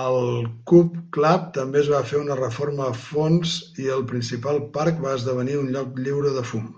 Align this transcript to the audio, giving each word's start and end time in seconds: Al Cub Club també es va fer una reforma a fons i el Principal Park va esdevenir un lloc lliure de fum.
Al 0.00 0.16
Cub 0.72 0.96
Club 1.18 1.44
també 1.60 1.80
es 1.84 1.92
va 1.94 2.02
fer 2.14 2.18
una 2.24 2.38
reforma 2.42 2.90
a 2.90 2.98
fons 3.06 3.56
i 3.86 3.90
el 4.00 4.06
Principal 4.12 4.62
Park 4.76 5.02
va 5.08 5.18
esdevenir 5.24 5.60
un 5.64 5.74
lloc 5.80 6.06
lliure 6.06 6.38
de 6.42 6.48
fum. 6.54 6.72